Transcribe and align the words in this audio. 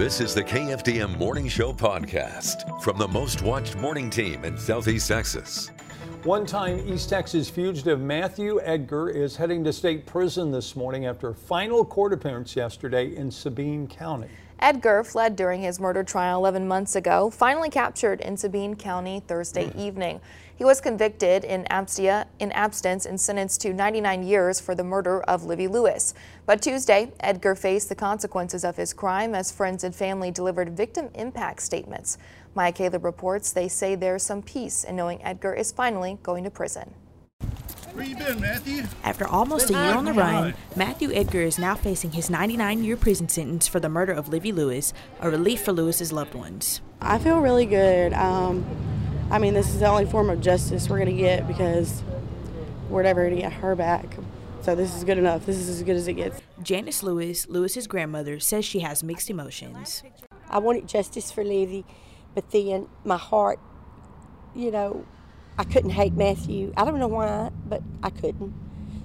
This 0.00 0.22
is 0.22 0.34
the 0.34 0.42
KFDM 0.42 1.18
Morning 1.18 1.46
Show 1.46 1.74
podcast 1.74 2.80
from 2.80 2.96
the 2.96 3.06
most 3.06 3.42
watched 3.42 3.76
morning 3.76 4.08
team 4.08 4.46
in 4.46 4.56
Southeast 4.56 5.08
Texas. 5.08 5.72
One 6.24 6.44
time 6.44 6.86
East 6.86 7.08
Texas 7.08 7.48
fugitive 7.48 7.98
Matthew 7.98 8.60
Edgar 8.62 9.08
is 9.08 9.36
heading 9.36 9.64
to 9.64 9.72
state 9.72 10.04
prison 10.04 10.50
this 10.50 10.76
morning 10.76 11.06
after 11.06 11.30
a 11.30 11.34
final 11.34 11.82
court 11.82 12.12
appearance 12.12 12.54
yesterday 12.54 13.16
in 13.16 13.30
Sabine 13.30 13.88
County. 13.88 14.28
Edgar 14.58 15.02
fled 15.02 15.34
during 15.34 15.62
his 15.62 15.80
murder 15.80 16.04
trial 16.04 16.40
11 16.40 16.68
months 16.68 16.94
ago, 16.94 17.30
finally 17.30 17.70
captured 17.70 18.20
in 18.20 18.36
Sabine 18.36 18.76
County 18.76 19.22
Thursday 19.26 19.68
mm. 19.68 19.78
evening. 19.78 20.20
He 20.54 20.64
was 20.64 20.78
convicted 20.82 21.42
in, 21.42 21.64
abstia, 21.70 22.26
in 22.38 22.52
absence 22.52 23.06
and 23.06 23.18
sentenced 23.18 23.62
to 23.62 23.72
99 23.72 24.22
years 24.22 24.60
for 24.60 24.74
the 24.74 24.84
murder 24.84 25.22
of 25.22 25.44
Livy 25.44 25.68
Lewis. 25.68 26.12
But 26.44 26.60
Tuesday, 26.60 27.12
Edgar 27.20 27.54
faced 27.54 27.88
the 27.88 27.94
consequences 27.94 28.62
of 28.62 28.76
his 28.76 28.92
crime 28.92 29.34
as 29.34 29.50
friends 29.50 29.84
and 29.84 29.94
family 29.94 30.30
delivered 30.30 30.76
victim 30.76 31.08
impact 31.14 31.62
statements. 31.62 32.18
Maya 32.54 32.72
Caleb 32.72 33.04
reports 33.04 33.52
they 33.52 33.68
say 33.68 33.94
there's 33.94 34.22
some 34.22 34.42
peace 34.42 34.84
in 34.84 34.96
knowing 34.96 35.22
Edgar 35.22 35.54
is 35.54 35.72
finally 35.72 36.18
going 36.22 36.44
to 36.44 36.50
prison. 36.50 36.94
Where 37.92 38.04
you 38.04 38.16
been, 38.16 38.40
Matthew? 38.40 38.84
After 39.02 39.26
almost 39.26 39.70
a 39.70 39.72
year 39.72 39.94
on 39.94 40.04
the 40.04 40.12
run, 40.12 40.54
Matthew 40.76 41.12
Edgar 41.12 41.40
is 41.40 41.58
now 41.58 41.74
facing 41.74 42.12
his 42.12 42.28
99-year 42.28 42.96
prison 42.96 43.28
sentence 43.28 43.66
for 43.66 43.80
the 43.80 43.88
murder 43.88 44.12
of 44.12 44.28
Livy 44.28 44.52
Lewis, 44.52 44.92
a 45.20 45.28
relief 45.28 45.62
for 45.64 45.72
Lewis's 45.72 46.12
loved 46.12 46.34
ones. 46.34 46.80
I 47.00 47.18
feel 47.18 47.40
really 47.40 47.66
good. 47.66 48.12
Um, 48.12 48.64
I 49.30 49.38
mean, 49.38 49.54
this 49.54 49.68
is 49.68 49.80
the 49.80 49.86
only 49.86 50.06
form 50.06 50.30
of 50.30 50.40
justice 50.40 50.88
we're 50.88 50.98
going 50.98 51.16
to 51.16 51.20
get 51.20 51.48
because 51.48 52.02
we're 52.88 53.02
never 53.02 53.22
going 53.22 53.36
to 53.36 53.42
get 53.42 53.52
her 53.54 53.74
back. 53.74 54.16
So 54.62 54.74
this 54.74 54.94
is 54.94 55.02
good 55.02 55.18
enough. 55.18 55.46
This 55.46 55.56
is 55.56 55.68
as 55.68 55.82
good 55.82 55.96
as 55.96 56.06
it 56.06 56.14
gets. 56.14 56.40
Janice 56.62 57.02
Lewis, 57.02 57.48
Lewis's 57.48 57.86
grandmother, 57.86 58.38
says 58.38 58.64
she 58.64 58.80
has 58.80 59.02
mixed 59.02 59.30
emotions. 59.30 60.02
I 60.48 60.58
wanted 60.58 60.86
justice 60.86 61.30
for 61.30 61.42
Livy, 61.42 61.84
but 62.40 62.50
then 62.52 62.88
my 63.04 63.18
heart, 63.18 63.58
you 64.54 64.70
know, 64.70 65.04
I 65.58 65.64
couldn't 65.64 65.90
hate 65.90 66.14
Matthew. 66.14 66.72
I 66.74 66.86
don't 66.86 66.98
know 66.98 67.06
why, 67.06 67.50
but 67.66 67.82
I 68.02 68.08
couldn't. 68.08 68.54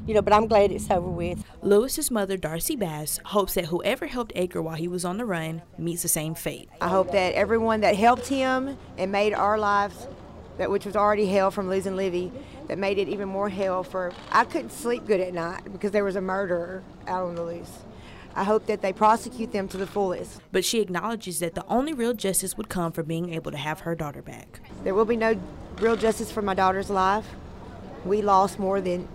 You 0.07 0.13
know, 0.13 0.21
but 0.21 0.31
I'm 0.31 0.47
glad 0.47 0.71
it's 0.71 0.89
over 0.89 1.09
with. 1.09 1.43
Lewis's 1.61 2.09
mother, 2.09 2.37
Darcy 2.37 2.77
Bass, 2.77 3.19
hopes 3.25 3.55
that 3.55 3.65
whoever 3.65 4.07
helped 4.07 4.31
Edgar 4.35 4.61
while 4.61 4.75
he 4.75 4.87
was 4.87 5.03
on 5.03 5.17
the 5.17 5.25
run 5.25 5.63
meets 5.77 6.03
the 6.03 6.07
same 6.07 6.33
fate. 6.33 6.69
I 6.79 6.87
hope 6.87 7.11
that 7.11 7.33
everyone 7.33 7.81
that 7.81 7.97
helped 7.97 8.27
him 8.27 8.77
and 8.97 9.11
made 9.11 9.33
our 9.33 9.57
lives, 9.57 10.07
that 10.57 10.71
which 10.71 10.85
was 10.85 10.95
already 10.95 11.25
hell 11.25 11.51
from 11.51 11.67
losing 11.67 11.97
Livy, 11.97 12.31
that 12.69 12.77
made 12.77 12.99
it 12.99 13.09
even 13.09 13.27
more 13.27 13.49
hell 13.49 13.83
for. 13.83 14.13
I 14.31 14.45
couldn't 14.45 14.71
sleep 14.71 15.05
good 15.05 15.19
at 15.19 15.33
night 15.33 15.73
because 15.73 15.91
there 15.91 16.05
was 16.05 16.15
a 16.15 16.21
murderer 16.21 16.83
out 17.05 17.25
on 17.25 17.35
the 17.35 17.43
loose. 17.43 17.79
I 18.36 18.44
hope 18.44 18.66
that 18.66 18.81
they 18.81 18.91
prosecute 18.91 19.53
them 19.53 19.67
to 19.69 19.78
the 19.78 19.88
fullest. 19.88 20.41
But 20.52 20.66
she 20.66 20.81
acknowledges 20.81 21.39
that 21.39 21.55
the 21.55 21.66
only 21.67 21.94
real 21.94 22.14
justice 22.14 22.58
would 22.58 22.67
come 22.67 22.91
from 22.91 23.05
being 23.05 23.33
able 23.33 23.52
to 23.52 23.58
have 23.58 23.81
her 23.81 23.95
daughter 23.95 24.22
back. 24.22 24.59
There 24.83 24.94
will 24.94 25.05
be 25.05 25.16
no 25.16 25.39
real 25.80 25.95
justice 25.95 26.31
for 26.31 26.41
my 26.41 26.53
daughter's 26.53 26.89
life. 26.89 27.25
We 28.03 28.22
lost 28.22 28.59
more 28.59 28.81
than 28.81 29.08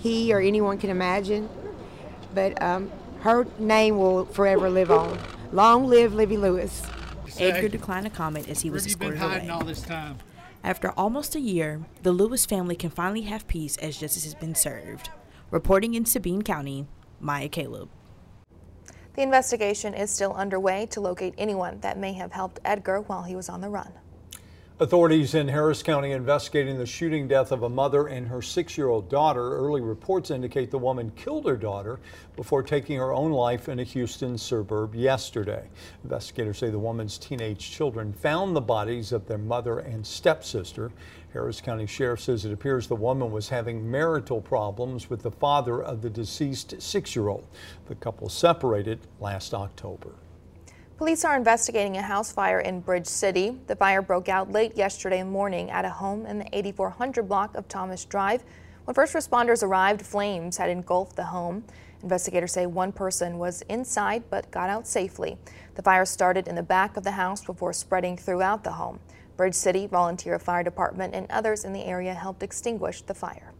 he 0.00 0.32
or 0.34 0.40
anyone 0.40 0.78
can 0.78 0.90
imagine, 0.90 1.48
but 2.34 2.60
um, 2.62 2.90
her 3.20 3.46
name 3.58 3.98
will 3.98 4.26
forever 4.26 4.68
live 4.68 4.90
on. 4.90 5.18
Long 5.52 5.86
live 5.86 6.12
Livy 6.12 6.36
Lewis. 6.36 6.82
Edgar 7.38 7.68
declined 7.68 8.04
to 8.04 8.10
comment 8.10 8.48
as 8.48 8.60
he 8.60 8.70
was 8.70 8.86
escorted 8.86 9.22
away. 9.22 9.48
all 9.48 9.64
this 9.64 9.80
time? 9.80 10.18
After 10.62 10.90
almost 10.92 11.34
a 11.34 11.40
year, 11.40 11.80
the 12.02 12.12
Lewis 12.12 12.46
family 12.46 12.76
can 12.76 12.90
finally 12.90 13.22
have 13.22 13.48
peace 13.48 13.76
as 13.78 13.96
justice 13.98 14.24
has 14.24 14.34
been 14.34 14.54
served. 14.54 15.08
Reporting 15.50 15.94
in 15.94 16.04
Sabine 16.04 16.42
County, 16.42 16.86
Maya 17.20 17.48
Caleb. 17.48 17.88
The 19.14 19.22
investigation 19.22 19.92
is 19.92 20.10
still 20.10 20.32
underway 20.32 20.86
to 20.86 21.00
locate 21.00 21.34
anyone 21.36 21.80
that 21.80 21.98
may 21.98 22.14
have 22.14 22.32
helped 22.32 22.60
Edgar 22.64 23.02
while 23.02 23.24
he 23.24 23.36
was 23.36 23.50
on 23.50 23.60
the 23.60 23.68
run. 23.68 23.92
Authorities 24.82 25.36
in 25.36 25.46
Harris 25.46 25.80
County 25.80 26.10
investigating 26.10 26.76
the 26.76 26.86
shooting 26.86 27.28
death 27.28 27.52
of 27.52 27.62
a 27.62 27.68
mother 27.68 28.08
and 28.08 28.26
her 28.26 28.42
six-year-old 28.42 29.08
daughter. 29.08 29.56
Early 29.56 29.80
reports 29.80 30.32
indicate 30.32 30.72
the 30.72 30.78
woman 30.78 31.12
killed 31.14 31.46
her 31.46 31.56
daughter 31.56 32.00
before 32.34 32.64
taking 32.64 32.98
her 32.98 33.12
own 33.12 33.30
life 33.30 33.68
in 33.68 33.78
a 33.78 33.84
Houston 33.84 34.36
suburb 34.36 34.96
yesterday. 34.96 35.68
Investigators 36.02 36.58
say 36.58 36.68
the 36.68 36.80
woman's 36.80 37.16
teenage 37.16 37.70
children 37.70 38.12
found 38.12 38.56
the 38.56 38.60
bodies 38.60 39.12
of 39.12 39.28
their 39.28 39.38
mother 39.38 39.78
and 39.78 40.04
stepsister. 40.04 40.90
Harris 41.32 41.60
County 41.60 41.86
Sheriff 41.86 42.18
says 42.18 42.44
it 42.44 42.52
appears 42.52 42.88
the 42.88 42.96
woman 42.96 43.30
was 43.30 43.50
having 43.50 43.88
marital 43.88 44.40
problems 44.40 45.08
with 45.08 45.22
the 45.22 45.30
father 45.30 45.80
of 45.80 46.02
the 46.02 46.10
deceased 46.10 46.82
six-year-old. 46.82 47.46
The 47.86 47.94
couple 47.94 48.28
separated 48.28 48.98
last 49.20 49.54
October. 49.54 50.10
Police 51.02 51.24
are 51.24 51.36
investigating 51.36 51.96
a 51.96 52.02
house 52.02 52.30
fire 52.30 52.60
in 52.60 52.78
Bridge 52.78 53.08
City. 53.08 53.58
The 53.66 53.74
fire 53.74 54.02
broke 54.02 54.28
out 54.28 54.52
late 54.52 54.76
yesterday 54.76 55.24
morning 55.24 55.68
at 55.68 55.84
a 55.84 55.90
home 55.90 56.26
in 56.26 56.38
the 56.38 56.46
8400 56.56 57.26
block 57.26 57.56
of 57.56 57.66
Thomas 57.66 58.04
Drive. 58.04 58.44
When 58.84 58.94
first 58.94 59.12
responders 59.12 59.64
arrived, 59.64 60.02
flames 60.02 60.58
had 60.58 60.70
engulfed 60.70 61.16
the 61.16 61.24
home. 61.24 61.64
Investigators 62.04 62.52
say 62.52 62.66
one 62.66 62.92
person 62.92 63.38
was 63.38 63.62
inside 63.62 64.22
but 64.30 64.48
got 64.52 64.70
out 64.70 64.86
safely. 64.86 65.36
The 65.74 65.82
fire 65.82 66.04
started 66.04 66.46
in 66.46 66.54
the 66.54 66.62
back 66.62 66.96
of 66.96 67.02
the 67.02 67.10
house 67.10 67.44
before 67.44 67.72
spreading 67.72 68.16
throughout 68.16 68.62
the 68.62 68.70
home. 68.70 69.00
Bridge 69.36 69.56
City 69.56 69.88
Volunteer 69.88 70.38
Fire 70.38 70.62
Department 70.62 71.16
and 71.16 71.28
others 71.32 71.64
in 71.64 71.72
the 71.72 71.84
area 71.84 72.14
helped 72.14 72.44
extinguish 72.44 73.02
the 73.02 73.12
fire. 73.12 73.52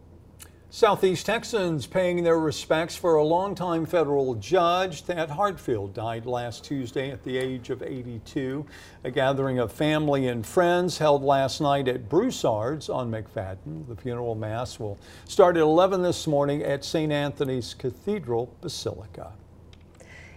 Southeast 0.75 1.27
Texans 1.27 1.87
paying 1.87 2.25
their 2.25 2.39
respects 2.39 2.97
for 2.97 3.17
a 3.17 3.23
longtime 3.23 3.85
federal 3.85 4.35
judge. 4.37 5.03
Thad 5.03 5.29
Heartfield 5.29 5.93
died 5.93 6.25
last 6.25 6.65
Tuesday 6.65 7.11
at 7.11 7.23
the 7.25 7.37
age 7.37 7.69
of 7.69 7.83
82. 7.83 8.65
A 9.05 9.11
gathering 9.11 9.59
of 9.59 9.71
family 9.71 10.29
and 10.29 10.47
friends 10.47 10.97
held 10.97 11.23
last 11.23 11.61
night 11.61 11.89
at 11.89 12.09
Broussard's 12.09 12.89
on 12.89 13.11
McFaddin. 13.11 13.87
The 13.87 13.97
funeral 13.97 14.35
mass 14.35 14.81
will 14.81 14.99
start 15.27 15.59
at 15.59 15.63
11 15.63 16.01
this 16.01 16.27
morning 16.27 16.63
at 16.63 16.87
St. 16.87 17.13
Anthony's 17.13 17.75
Cathedral 17.75 18.57
Basilica. 18.63 19.35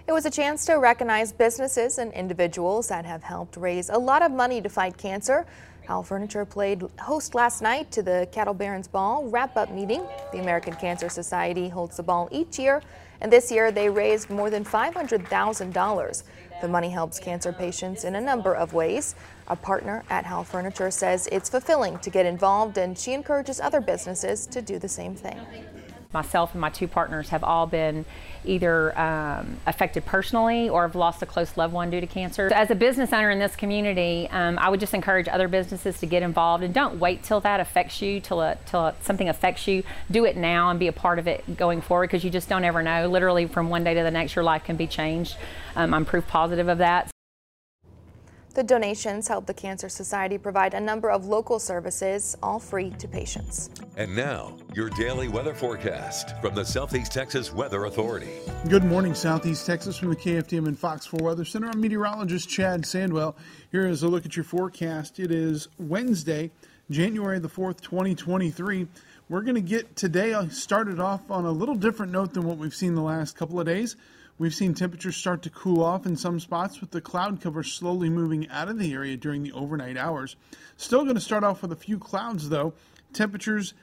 It 0.05 0.11
was 0.11 0.25
a 0.25 0.29
chance 0.29 0.65
to 0.65 0.73
recognize 0.73 1.31
businesses 1.31 1.97
and 1.97 2.11
individuals 2.11 2.89
that 2.89 3.05
have 3.05 3.23
helped 3.23 3.55
raise 3.55 3.89
a 3.89 3.97
lot 3.97 4.21
of 4.21 4.33
money 4.33 4.61
to 4.61 4.67
fight 4.67 4.97
cancer. 4.97 5.47
Howell 5.87 6.03
Furniture 6.03 6.45
played 6.45 6.83
host 6.99 7.35
last 7.35 7.61
night 7.61 7.91
to 7.91 8.01
the 8.01 8.27
Cattle 8.31 8.53
Barons 8.53 8.87
Ball 8.87 9.25
wrap-up 9.25 9.71
meeting. 9.71 10.03
The 10.31 10.39
American 10.39 10.73
Cancer 10.75 11.09
Society 11.09 11.69
holds 11.69 11.97
the 11.97 12.03
ball 12.03 12.27
each 12.31 12.57
year, 12.57 12.81
and 13.21 13.31
this 13.31 13.51
year 13.51 13.71
they 13.71 13.89
raised 13.89 14.29
more 14.29 14.49
than 14.49 14.65
$500,000. 14.65 16.23
The 16.61 16.67
money 16.67 16.89
helps 16.89 17.19
cancer 17.19 17.53
patients 17.53 18.03
in 18.03 18.15
a 18.15 18.21
number 18.21 18.55
of 18.55 18.73
ways. 18.73 19.15
A 19.47 19.55
partner 19.55 20.03
at 20.09 20.25
Howell 20.25 20.45
Furniture 20.45 20.89
says 20.89 21.27
it's 21.31 21.49
fulfilling 21.49 21.99
to 21.99 22.09
get 22.09 22.25
involved, 22.25 22.77
and 22.77 22.97
she 22.97 23.13
encourages 23.13 23.59
other 23.59 23.81
businesses 23.81 24.47
to 24.47 24.61
do 24.61 24.79
the 24.79 24.89
same 24.89 25.15
thing 25.15 25.39
myself 26.15 26.53
and 26.53 26.61
my 26.61 26.71
two 26.71 26.87
partners 26.87 27.29
have 27.29 27.43
all 27.43 27.67
been 27.67 28.05
either 28.43 28.97
um, 28.97 29.57
affected 29.67 30.05
personally 30.05 30.69
or 30.69 30.83
have 30.83 30.95
lost 30.95 31.21
a 31.21 31.25
close 31.25 31.57
loved 31.57 31.73
one 31.73 31.91
due 31.91 32.01
to 32.01 32.07
cancer. 32.07 32.51
As 32.53 32.71
a 32.71 32.75
business 32.75 33.13
owner 33.13 33.29
in 33.29 33.37
this 33.37 33.55
community, 33.55 34.27
um, 34.31 34.57
I 34.57 34.69
would 34.69 34.79
just 34.79 34.93
encourage 34.93 35.27
other 35.27 35.47
businesses 35.47 35.99
to 35.99 36.05
get 36.05 36.23
involved 36.23 36.63
and 36.63 36.73
don't 36.73 36.99
wait 36.99 37.21
till 37.21 37.41
that 37.41 37.59
affects 37.59 38.01
you, 38.01 38.19
till, 38.19 38.41
a, 38.41 38.57
till 38.65 38.87
a, 38.87 38.95
something 39.01 39.29
affects 39.29 39.67
you. 39.67 39.83
Do 40.09 40.25
it 40.25 40.37
now 40.37 40.69
and 40.69 40.79
be 40.79 40.87
a 40.87 40.93
part 40.93 41.19
of 41.19 41.27
it 41.27 41.57
going 41.57 41.81
forward 41.81 42.07
because 42.07 42.23
you 42.23 42.31
just 42.31 42.49
don't 42.49 42.63
ever 42.63 42.81
know. 42.81 43.07
Literally, 43.07 43.45
from 43.45 43.69
one 43.69 43.83
day 43.83 43.93
to 43.93 44.03
the 44.03 44.11
next, 44.11 44.35
your 44.35 44.43
life 44.43 44.63
can 44.63 44.75
be 44.75 44.87
changed. 44.87 45.37
Um, 45.75 45.93
I'm 45.93 46.05
proof 46.05 46.27
positive 46.27 46.67
of 46.67 46.79
that. 46.79 47.14
The 48.55 48.63
donations 48.63 49.27
help 49.27 49.47
the 49.47 49.53
Cancer 49.53 49.89
Society 49.89 50.37
provide 50.37 50.73
a 50.73 50.79
number 50.79 51.11
of 51.11 51.25
local 51.25 51.59
services, 51.59 52.37
all 52.41 52.57
free 52.57 52.91
to 52.91 53.05
patients. 53.05 53.69
And 53.97 54.15
now, 54.15 54.55
your 54.73 54.89
daily 54.91 55.27
weather 55.27 55.53
forecast 55.53 56.39
from 56.39 56.55
the 56.55 56.63
Southeast 56.63 57.11
Texas 57.11 57.51
Weather 57.51 57.83
Authority. 57.83 58.29
Good 58.69 58.85
morning, 58.85 59.13
Southeast 59.13 59.65
Texas, 59.65 59.97
from 59.97 60.07
the 60.07 60.15
KFDM 60.15 60.67
and 60.67 60.79
Fox 60.79 61.05
4 61.05 61.19
Weather 61.21 61.43
Center. 61.43 61.67
I'm 61.67 61.81
meteorologist 61.81 62.47
Chad 62.47 62.83
Sandwell. 62.83 63.35
Here 63.73 63.87
is 63.87 64.03
a 64.03 64.07
look 64.07 64.25
at 64.25 64.37
your 64.37 64.45
forecast. 64.45 65.19
It 65.19 65.31
is 65.31 65.67
Wednesday, 65.77 66.49
January 66.89 67.39
the 67.39 67.49
4th, 67.49 67.81
2023. 67.81 68.87
We're 69.27 69.41
going 69.41 69.55
to 69.55 69.61
get 69.61 69.97
today 69.97 70.33
started 70.49 71.01
off 71.01 71.29
on 71.29 71.43
a 71.43 71.51
little 71.51 71.75
different 71.75 72.13
note 72.13 72.33
than 72.33 72.43
what 72.43 72.57
we've 72.57 72.73
seen 72.73 72.95
the 72.95 73.01
last 73.01 73.35
couple 73.35 73.59
of 73.59 73.65
days. 73.65 73.97
We've 74.37 74.53
seen 74.53 74.73
temperatures 74.73 75.15
start 75.15 75.43
to 75.43 75.49
cool 75.49 75.81
off 75.81 76.05
in 76.05 76.17
some 76.17 76.41
spots 76.41 76.81
with 76.81 76.91
the 76.91 76.99
cloud 76.99 77.39
cover 77.39 77.63
slowly 77.63 78.09
moving 78.09 78.49
out 78.49 78.67
of 78.67 78.77
the 78.77 78.91
area 78.91 79.15
during 79.15 79.43
the 79.43 79.53
overnight 79.53 79.95
hours. 79.95 80.35
Still 80.75 81.03
going 81.03 81.15
to 81.15 81.21
start 81.21 81.45
off 81.45 81.61
with 81.61 81.71
a 81.71 81.77
few 81.77 81.97
clouds 81.97 82.49
though. 82.49 82.73
Temperatures 83.13 83.73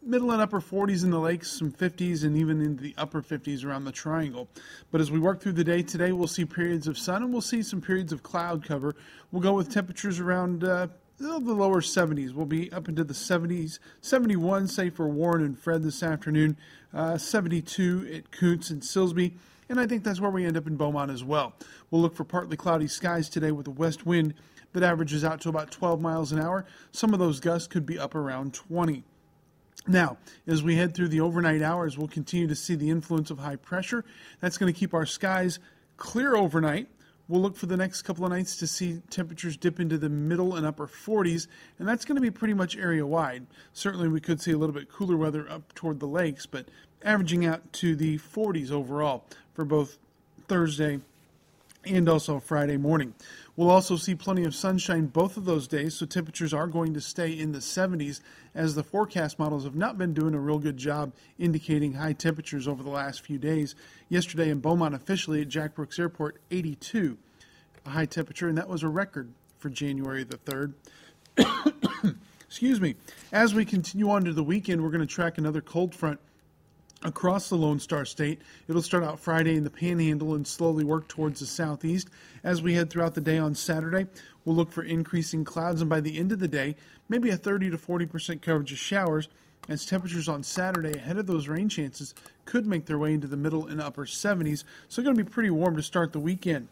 middle 0.00 0.30
and 0.30 0.40
upper 0.40 0.60
40s 0.60 1.02
in 1.02 1.10
the 1.10 1.18
lakes, 1.18 1.50
some 1.50 1.72
50s, 1.72 2.22
and 2.22 2.38
even 2.38 2.62
into 2.62 2.82
the 2.82 2.94
upper 2.96 3.20
50s 3.20 3.64
around 3.64 3.84
the 3.84 3.92
triangle. 3.92 4.48
But 4.92 5.00
as 5.00 5.10
we 5.10 5.18
work 5.18 5.40
through 5.40 5.52
the 5.52 5.64
day 5.64 5.82
today, 5.82 6.12
we'll 6.12 6.28
see 6.28 6.44
periods 6.44 6.86
of 6.86 6.96
sun 6.96 7.22
and 7.22 7.32
we'll 7.32 7.42
see 7.42 7.62
some 7.62 7.80
periods 7.80 8.12
of 8.12 8.22
cloud 8.22 8.64
cover. 8.64 8.94
We'll 9.32 9.42
go 9.42 9.52
with 9.52 9.70
temperatures 9.70 10.20
around 10.20 10.62
uh, 10.62 10.86
the 11.18 11.38
lower 11.38 11.80
70s. 11.80 12.32
We'll 12.32 12.46
be 12.46 12.72
up 12.72 12.88
into 12.88 13.02
the 13.02 13.14
70s, 13.14 13.80
71, 14.00 14.68
say 14.68 14.90
for 14.90 15.08
Warren 15.08 15.44
and 15.44 15.58
Fred 15.58 15.82
this 15.82 16.04
afternoon, 16.04 16.56
uh, 16.94 17.18
72 17.18 18.10
at 18.14 18.30
Kountze 18.30 18.70
and 18.70 18.80
Silsbee 18.80 19.32
and 19.68 19.78
I 19.78 19.86
think 19.86 20.04
that's 20.04 20.20
where 20.20 20.30
we 20.30 20.44
end 20.44 20.56
up 20.56 20.66
in 20.66 20.76
Beaumont 20.76 21.10
as 21.10 21.24
well. 21.24 21.54
We'll 21.90 22.02
look 22.02 22.14
for 22.14 22.24
partly 22.24 22.56
cloudy 22.56 22.88
skies 22.88 23.28
today 23.28 23.52
with 23.52 23.66
a 23.66 23.72
west 23.72 24.06
wind 24.06 24.34
that 24.72 24.82
averages 24.82 25.24
out 25.24 25.40
to 25.42 25.48
about 25.48 25.70
12 25.70 26.00
miles 26.00 26.32
an 26.32 26.40
hour. 26.40 26.64
Some 26.92 27.12
of 27.12 27.18
those 27.18 27.40
gusts 27.40 27.68
could 27.68 27.86
be 27.86 27.98
up 27.98 28.14
around 28.14 28.54
20. 28.54 29.04
Now, 29.86 30.18
as 30.46 30.62
we 30.62 30.76
head 30.76 30.94
through 30.94 31.08
the 31.08 31.20
overnight 31.20 31.62
hours, 31.62 31.96
we'll 31.96 32.08
continue 32.08 32.46
to 32.48 32.54
see 32.54 32.74
the 32.74 32.90
influence 32.90 33.30
of 33.30 33.38
high 33.38 33.56
pressure. 33.56 34.04
That's 34.40 34.58
going 34.58 34.72
to 34.72 34.78
keep 34.78 34.92
our 34.92 35.06
skies 35.06 35.58
clear 35.96 36.36
overnight. 36.36 36.88
We'll 37.28 37.42
look 37.42 37.56
for 37.56 37.66
the 37.66 37.76
next 37.76 38.02
couple 38.02 38.24
of 38.24 38.30
nights 38.30 38.56
to 38.56 38.66
see 38.66 39.02
temperatures 39.10 39.58
dip 39.58 39.78
into 39.78 39.98
the 39.98 40.08
middle 40.08 40.56
and 40.56 40.64
upper 40.64 40.86
40s, 40.86 41.46
and 41.78 41.86
that's 41.86 42.06
going 42.06 42.16
to 42.16 42.22
be 42.22 42.30
pretty 42.30 42.54
much 42.54 42.74
area 42.74 43.06
wide. 43.06 43.46
Certainly, 43.74 44.08
we 44.08 44.20
could 44.20 44.40
see 44.40 44.52
a 44.52 44.56
little 44.56 44.74
bit 44.74 44.90
cooler 44.90 45.16
weather 45.16 45.48
up 45.50 45.74
toward 45.74 46.00
the 46.00 46.06
lakes, 46.06 46.46
but 46.46 46.70
averaging 47.02 47.44
out 47.44 47.70
to 47.74 47.94
the 47.94 48.18
40s 48.18 48.70
overall 48.70 49.26
for 49.52 49.66
both 49.66 49.98
Thursday 50.46 51.00
and 51.84 52.08
also 52.08 52.40
Friday 52.40 52.76
morning. 52.76 53.14
We'll 53.56 53.70
also 53.70 53.96
see 53.96 54.14
plenty 54.14 54.44
of 54.44 54.54
sunshine 54.54 55.06
both 55.06 55.36
of 55.36 55.44
those 55.44 55.66
days, 55.66 55.94
so 55.94 56.06
temperatures 56.06 56.54
are 56.54 56.66
going 56.66 56.94
to 56.94 57.00
stay 57.00 57.32
in 57.32 57.52
the 57.52 57.58
70s 57.58 58.20
as 58.54 58.74
the 58.74 58.84
forecast 58.84 59.38
models 59.38 59.64
have 59.64 59.74
not 59.74 59.98
been 59.98 60.14
doing 60.14 60.34
a 60.34 60.40
real 60.40 60.58
good 60.58 60.76
job 60.76 61.12
indicating 61.38 61.94
high 61.94 62.12
temperatures 62.12 62.68
over 62.68 62.82
the 62.82 62.90
last 62.90 63.22
few 63.22 63.38
days. 63.38 63.74
Yesterday 64.08 64.50
in 64.50 64.60
Beaumont, 64.60 64.94
officially 64.94 65.40
at 65.42 65.48
Jack 65.48 65.74
Brooks 65.74 65.98
Airport, 65.98 66.36
82, 66.50 67.18
a 67.86 67.90
high 67.90 68.06
temperature, 68.06 68.48
and 68.48 68.58
that 68.58 68.68
was 68.68 68.82
a 68.82 68.88
record 68.88 69.32
for 69.58 69.70
January 69.70 70.24
the 70.24 70.38
3rd. 70.38 70.74
Excuse 72.46 72.80
me. 72.80 72.94
As 73.32 73.54
we 73.54 73.64
continue 73.64 74.10
on 74.10 74.24
to 74.24 74.32
the 74.32 74.42
weekend, 74.42 74.82
we're 74.82 74.90
going 74.90 75.06
to 75.06 75.06
track 75.06 75.36
another 75.38 75.60
cold 75.60 75.94
front 75.94 76.18
across 77.02 77.48
the 77.48 77.56
Lone 77.56 77.78
Star 77.78 78.04
State. 78.04 78.40
It'll 78.66 78.82
start 78.82 79.04
out 79.04 79.20
Friday 79.20 79.56
in 79.56 79.64
the 79.64 79.70
Panhandle 79.70 80.34
and 80.34 80.46
slowly 80.46 80.84
work 80.84 81.08
towards 81.08 81.40
the 81.40 81.46
southeast. 81.46 82.08
As 82.42 82.62
we 82.62 82.74
head 82.74 82.90
throughout 82.90 83.14
the 83.14 83.20
day 83.20 83.38
on 83.38 83.54
Saturday, 83.54 84.06
we'll 84.44 84.56
look 84.56 84.72
for 84.72 84.82
increasing 84.82 85.44
clouds, 85.44 85.80
and 85.80 85.90
by 85.90 86.00
the 86.00 86.18
end 86.18 86.32
of 86.32 86.38
the 86.38 86.48
day, 86.48 86.76
maybe 87.08 87.30
a 87.30 87.36
30 87.36 87.70
to 87.70 87.78
40 87.78 88.06
percent 88.06 88.42
coverage 88.42 88.72
of 88.72 88.78
showers. 88.78 89.28
As 89.68 89.84
temperatures 89.84 90.28
on 90.28 90.42
Saturday 90.42 90.96
ahead 90.96 91.18
of 91.18 91.26
those 91.26 91.46
rain 91.46 91.68
chances 91.68 92.14
could 92.46 92.66
make 92.66 92.86
their 92.86 92.98
way 92.98 93.12
into 93.12 93.26
the 93.26 93.36
middle 93.36 93.66
and 93.66 93.82
upper 93.82 94.06
70s, 94.06 94.60
so 94.88 95.00
it's 95.00 95.04
going 95.04 95.14
to 95.14 95.24
be 95.24 95.28
pretty 95.28 95.50
warm 95.50 95.76
to 95.76 95.82
start 95.82 96.12
the 96.12 96.20
weekend. 96.20 96.68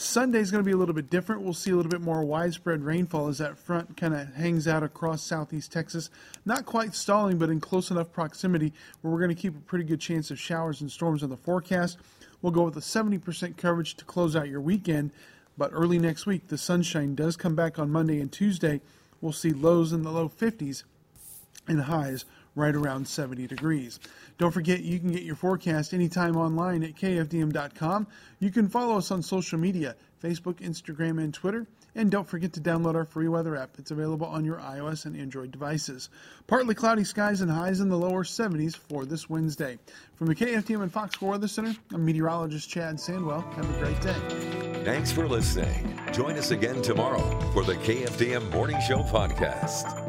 Sunday 0.00 0.38
is 0.40 0.50
going 0.50 0.64
to 0.64 0.66
be 0.66 0.72
a 0.72 0.78
little 0.78 0.94
bit 0.94 1.10
different. 1.10 1.42
We'll 1.42 1.52
see 1.52 1.72
a 1.72 1.76
little 1.76 1.90
bit 1.90 2.00
more 2.00 2.24
widespread 2.24 2.82
rainfall 2.82 3.28
as 3.28 3.36
that 3.36 3.58
front 3.58 3.98
kind 3.98 4.14
of 4.14 4.34
hangs 4.34 4.66
out 4.66 4.82
across 4.82 5.22
southeast 5.22 5.70
Texas. 5.72 6.08
Not 6.46 6.64
quite 6.64 6.94
stalling, 6.94 7.36
but 7.36 7.50
in 7.50 7.60
close 7.60 7.90
enough 7.90 8.10
proximity 8.10 8.72
where 9.02 9.12
we're 9.12 9.18
going 9.20 9.28
to 9.28 9.40
keep 9.40 9.54
a 9.54 9.60
pretty 9.60 9.84
good 9.84 10.00
chance 10.00 10.30
of 10.30 10.40
showers 10.40 10.80
and 10.80 10.90
storms 10.90 11.22
on 11.22 11.28
the 11.28 11.36
forecast. 11.36 11.98
We'll 12.40 12.50
go 12.50 12.64
with 12.64 12.78
a 12.78 12.80
70% 12.80 13.58
coverage 13.58 13.94
to 13.96 14.06
close 14.06 14.34
out 14.34 14.48
your 14.48 14.62
weekend. 14.62 15.10
But 15.58 15.70
early 15.74 15.98
next 15.98 16.24
week, 16.24 16.48
the 16.48 16.56
sunshine 16.56 17.14
does 17.14 17.36
come 17.36 17.54
back 17.54 17.78
on 17.78 17.90
Monday 17.90 18.22
and 18.22 18.32
Tuesday. 18.32 18.80
We'll 19.20 19.32
see 19.32 19.50
lows 19.50 19.92
in 19.92 20.02
the 20.02 20.10
low 20.10 20.30
50s 20.30 20.84
and 21.68 21.82
highs 21.82 22.24
right 22.54 22.74
around 22.74 23.06
70 23.06 23.46
degrees. 23.46 24.00
Don't 24.38 24.52
forget, 24.52 24.80
you 24.80 24.98
can 24.98 25.12
get 25.12 25.22
your 25.22 25.36
forecast 25.36 25.94
anytime 25.94 26.36
online 26.36 26.82
at 26.82 26.94
kfdm.com. 26.94 28.06
You 28.38 28.50
can 28.50 28.68
follow 28.68 28.98
us 28.98 29.10
on 29.10 29.22
social 29.22 29.58
media 29.58 29.96
Facebook, 30.22 30.56
Instagram, 30.56 31.22
and 31.22 31.32
Twitter. 31.32 31.66
And 31.94 32.10
don't 32.10 32.28
forget 32.28 32.52
to 32.52 32.60
download 32.60 32.94
our 32.94 33.04
free 33.04 33.26
weather 33.26 33.56
app. 33.56 33.70
It's 33.78 33.90
available 33.90 34.26
on 34.26 34.44
your 34.44 34.58
iOS 34.58 35.06
and 35.06 35.16
Android 35.16 35.50
devices. 35.50 36.08
Partly 36.46 36.74
cloudy 36.74 37.04
skies 37.04 37.40
and 37.40 37.50
highs 37.50 37.80
in 37.80 37.88
the 37.88 37.96
lower 37.96 38.22
70s 38.22 38.76
for 38.76 39.04
this 39.04 39.28
Wednesday. 39.28 39.78
From 40.14 40.28
the 40.28 40.34
KFDM 40.34 40.82
and 40.82 40.92
Fox 40.92 41.16
4 41.16 41.30
Weather 41.30 41.48
Center, 41.48 41.74
I'm 41.92 42.04
meteorologist 42.04 42.68
Chad 42.68 42.96
Sandwell. 42.96 43.42
Have 43.54 43.68
a 43.68 43.84
great 43.84 44.00
day. 44.00 44.84
Thanks 44.84 45.10
for 45.10 45.26
listening. 45.26 45.98
Join 46.12 46.36
us 46.36 46.52
again 46.52 46.80
tomorrow 46.80 47.40
for 47.52 47.64
the 47.64 47.74
KFDM 47.74 48.50
Morning 48.52 48.80
Show 48.86 48.98
podcast. 48.98 49.99